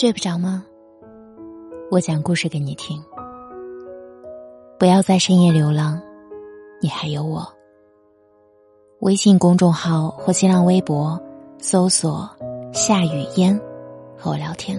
[0.00, 0.64] 睡不着吗？
[1.90, 3.02] 我讲故事给你听。
[4.78, 6.00] 不要在深夜流浪，
[6.80, 7.44] 你还有我。
[9.00, 11.20] 微信公众号或新浪微博
[11.58, 12.30] 搜索
[12.72, 13.60] “夏雨嫣”，
[14.16, 14.78] 和我聊天。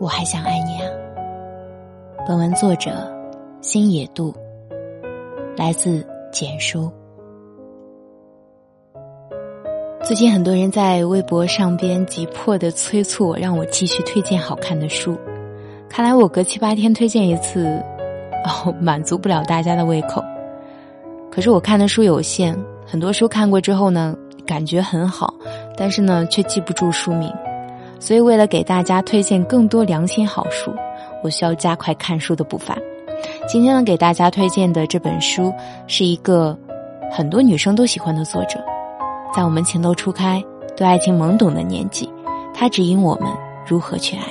[0.00, 0.90] 我还想爱你啊。
[2.26, 2.90] 本文作者：
[3.60, 4.34] 星野渡，
[5.56, 6.90] 来自简书。
[10.08, 15.14] 最近很多人在微博上边急迫的催促我，让我继续推荐好看的书。
[15.86, 17.78] 看来我隔七八天推荐一次，
[18.42, 20.24] 哦，满足不了大家的胃口。
[21.30, 24.16] 可是我看的书有限，很多书看过之后呢，
[24.46, 25.34] 感觉很好，
[25.76, 27.30] 但是呢，却记不住书名。
[28.00, 30.74] 所以为了给大家推荐更多良心好书，
[31.22, 32.78] 我需要加快看书的步伐。
[33.46, 35.52] 今天呢，给大家推荐的这本书
[35.86, 36.56] 是一个
[37.12, 38.58] 很多女生都喜欢的作者。
[39.34, 40.42] 在我们情窦初开、
[40.76, 42.12] 对爱情懵懂的年纪，
[42.54, 43.28] 他指引我们
[43.66, 44.22] 如何去爱。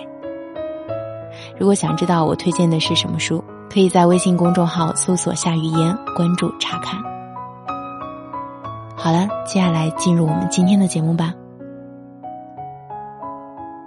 [1.57, 6.99] 如果想知道我推荐的是什么书，可以在微信公众号搜索“夏雨嫣”，关注查看。
[8.95, 11.33] 好了，接下来进入我们今天的节目吧。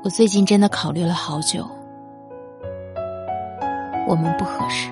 [0.03, 1.67] 我最近真的考虑了好久，
[4.07, 4.91] 我们不合适。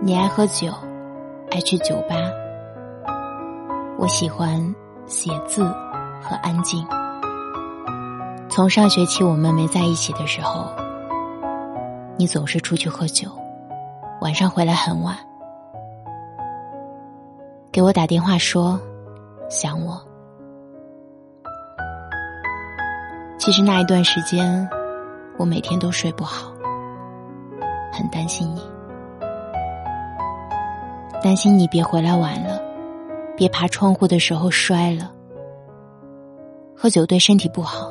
[0.00, 0.72] 你爱喝酒，
[1.50, 2.16] 爱去酒吧。
[4.00, 4.58] 我喜欢
[5.06, 5.62] 写字
[6.22, 6.82] 和安静。
[8.48, 10.72] 从上学期我们没在一起的时候，
[12.16, 13.28] 你总是出去喝酒，
[14.22, 15.14] 晚上回来很晚，
[17.70, 18.80] 给我打电话说
[19.50, 20.00] 想我。
[23.38, 24.66] 其实那一段时间，
[25.36, 26.50] 我每天都睡不好，
[27.92, 28.62] 很担心你，
[31.22, 32.69] 担心你别回来晚了。
[33.40, 35.10] 别爬窗户的时候摔了。
[36.76, 37.88] 喝酒对身体不好。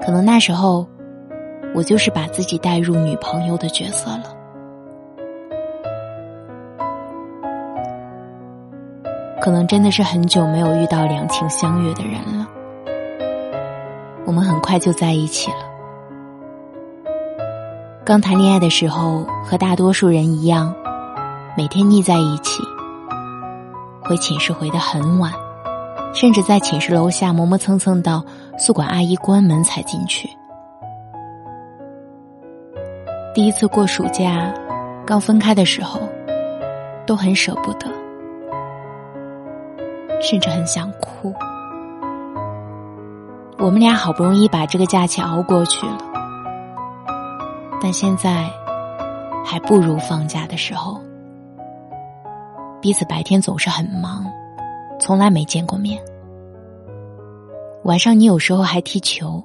[0.00, 0.86] 可能那时候，
[1.74, 4.32] 我就是把自己带入女朋友的角色了。
[9.40, 12.46] 可能真的是很久没有遇到两情相悦的人了。
[14.24, 15.56] 我们很快就在一起了。
[18.04, 20.72] 刚谈恋爱的时候，和大多数人一样，
[21.56, 22.62] 每天腻在一起。
[24.08, 25.32] 回寝室回得很晚，
[26.14, 28.24] 甚至在寝室楼下磨磨蹭蹭到
[28.56, 30.30] 宿管阿姨关门才进去。
[33.34, 34.54] 第一次过暑假，
[35.04, 36.00] 刚分开的时候，
[37.04, 37.86] 都很舍不得，
[40.20, 41.34] 甚至很想哭。
[43.58, 45.98] 我们俩好不容易把这个假期熬过去了，
[47.82, 48.48] 但现在
[49.44, 51.00] 还不如放假的时候。
[52.86, 54.24] 彼此白天总是很忙，
[55.00, 56.00] 从来没见过面。
[57.82, 59.42] 晚上你有时候还踢球，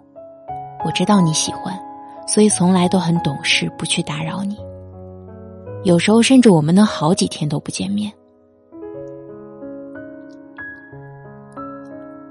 [0.86, 1.76] 我知道你喜欢，
[2.28, 4.60] 所以从来都很懂事，不去打扰你。
[5.84, 8.14] 有时候甚至我们能好几天都不见面。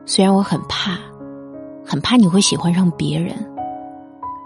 [0.06, 0.96] 虽然我很怕，
[1.84, 3.34] 很怕你会喜欢上别人，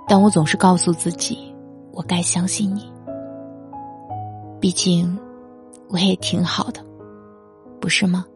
[0.08, 1.54] 但我总是告诉自己，
[1.92, 2.90] 我该相信你。
[4.58, 5.14] 毕竟。
[5.94, 6.84] 我也挺好的，
[7.80, 8.26] 不是吗？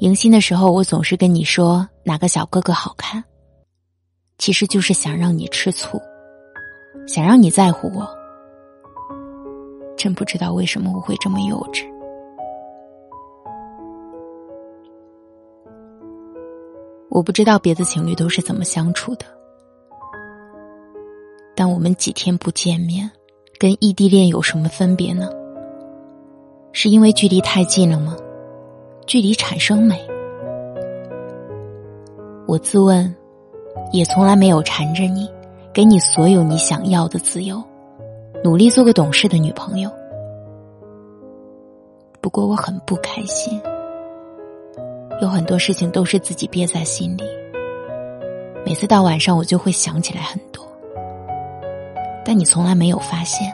[0.00, 3.22] 迎新的时候，我总是跟你说哪个小哥哥好看，
[4.36, 5.96] 其实就是想让你吃醋，
[7.06, 8.04] 想让你在乎我。
[9.96, 11.86] 真不知道为什么我会这么幼稚。
[17.10, 19.24] 我不知道别的情侣都是怎么相处的，
[21.54, 23.08] 但我们几天不见面。
[23.60, 25.28] 跟异地恋有什么分别呢？
[26.70, 28.16] 是因为距离太近了吗？
[29.04, 30.00] 距离产生美。
[32.46, 33.12] 我自问，
[33.92, 35.28] 也从来没有缠着你，
[35.74, 37.60] 给你所有你想要的自由，
[38.44, 39.90] 努力做个懂事的女朋友。
[42.20, 43.60] 不过我很不开心，
[45.20, 47.24] 有很多事情都是自己憋在心里。
[48.64, 50.67] 每次到晚上，我就会想起来很多。
[52.28, 53.50] 但你从来没有发现，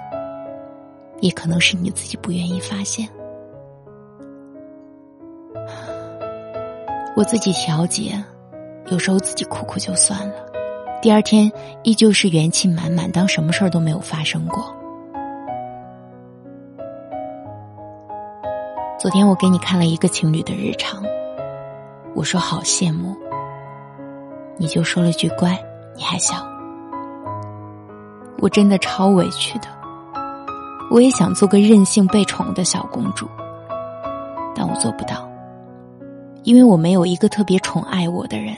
[1.20, 3.08] 也可能是你自己不愿意发现。
[7.14, 8.20] 我自己调节，
[8.88, 10.34] 有时候自己哭哭就算了，
[11.00, 11.48] 第二天
[11.84, 14.74] 依旧是元气满满，当什么事儿都没有发生过。
[18.98, 21.00] 昨天我给你看了一个情侣的日常，
[22.12, 23.16] 我说好羡慕，
[24.56, 25.56] 你就说了句乖，
[25.94, 26.53] 你还小。
[28.38, 29.68] 我真的超委屈的，
[30.90, 33.26] 我也想做个任性被宠的小公主，
[34.54, 35.28] 但我做不到，
[36.42, 38.54] 因为我没有一个特别宠爱我的人，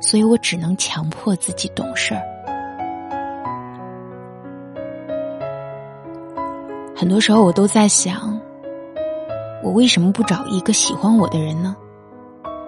[0.00, 2.22] 所以我只能强迫自己懂事儿。
[6.94, 8.38] 很多时候，我都在想，
[9.64, 11.74] 我为什么不找一个喜欢我的人呢？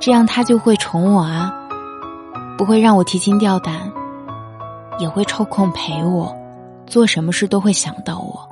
[0.00, 1.55] 这样他就会宠我啊，
[2.59, 3.93] 不会让我提心吊胆，
[4.99, 6.35] 也会抽空陪我，
[6.87, 8.49] 做什么事都会想到我。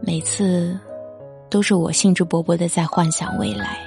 [0.00, 0.78] 每次
[1.48, 3.78] 都是我兴致勃勃的在幻想未来，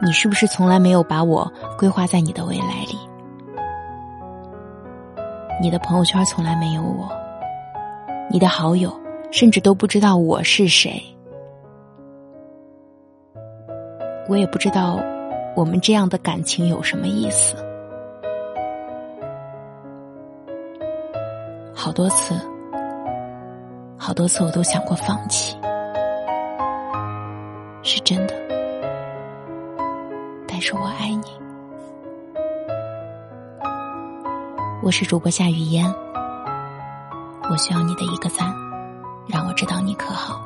[0.00, 2.98] 你是不是从来没有把我规划在你的未来里？
[5.60, 7.08] 你的朋友圈从来没有我，
[8.28, 8.92] 你的好友
[9.30, 11.00] 甚至都不知道我是谁，
[14.28, 15.00] 我也不知道
[15.54, 17.54] 我们这样的感情有什么意思。
[21.74, 22.34] 好多次，
[23.98, 25.56] 好多次我都想过放弃，
[27.82, 28.34] 是真的，
[30.46, 31.24] 但是我爱你。
[34.82, 35.92] 我是主播夏雨嫣，
[37.50, 38.54] 我需要你的一个赞，
[39.26, 40.40] 让我知道你可好。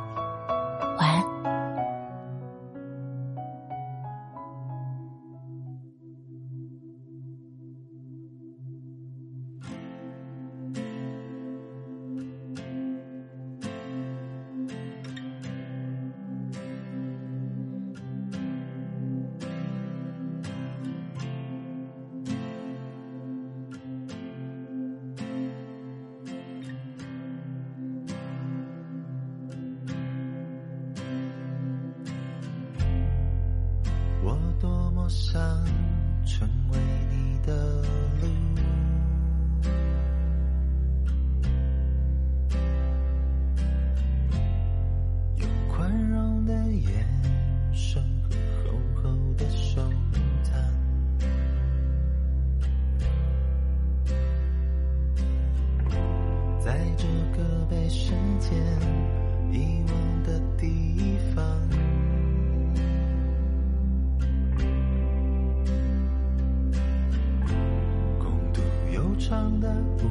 [69.28, 69.68] 长的
[69.98, 70.02] 午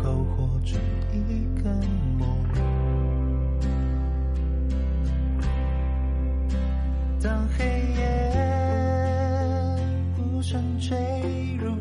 [0.00, 0.76] 后，活出
[1.12, 1.68] 一个
[2.16, 2.24] 梦。
[7.20, 7.64] 当黑
[7.98, 8.30] 夜
[10.20, 10.96] 无声坠
[11.60, 11.74] 入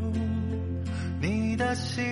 [1.22, 2.04] 你的心，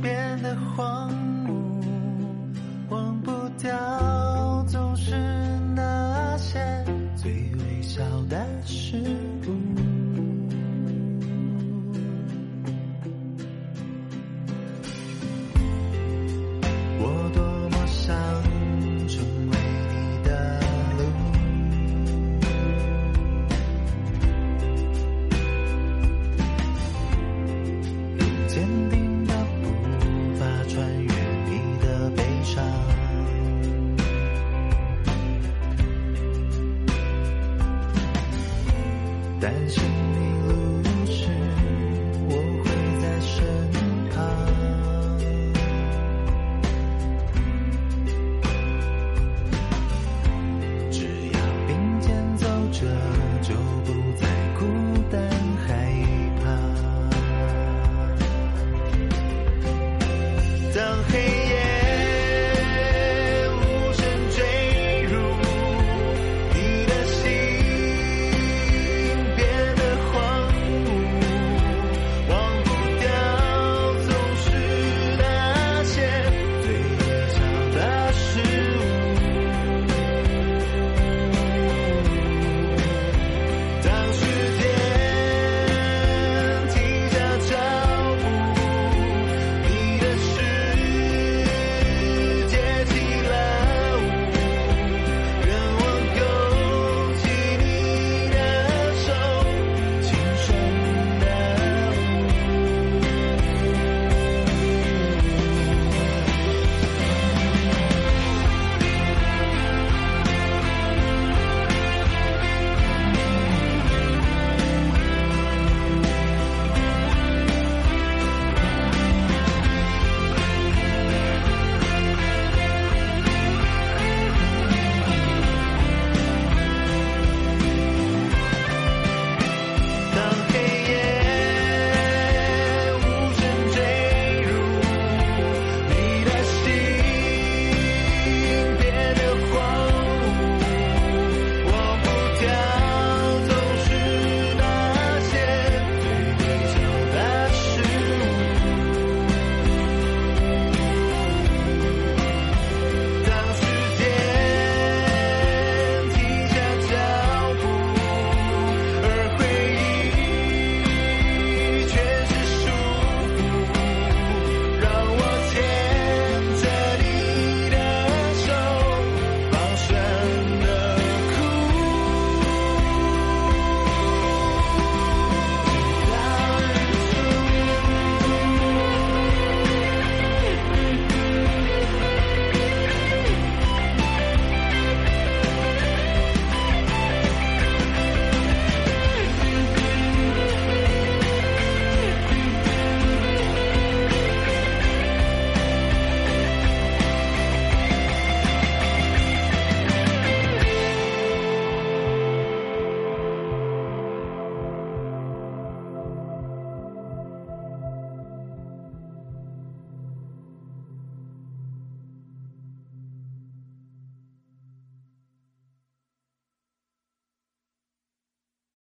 [0.00, 1.12] 变得荒
[1.46, 1.84] 芜，
[2.88, 3.76] 忘不掉